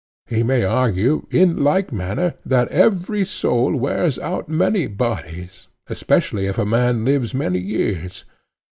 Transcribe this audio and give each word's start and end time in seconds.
He 0.25 0.41
may 0.41 0.63
argue 0.63 1.27
in 1.29 1.63
like 1.63 1.91
manner 1.93 2.33
that 2.43 2.69
every 2.69 3.23
soul 3.23 3.75
wears 3.75 4.17
out 4.17 4.49
many 4.49 4.87
bodies, 4.87 5.67
especially 5.89 6.47
if 6.47 6.57
a 6.57 6.65
man 6.65 7.05
live 7.05 7.35
many 7.35 7.59
years. 7.59 8.25